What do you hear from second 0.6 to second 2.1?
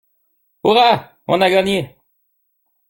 Hourra! On a gagné!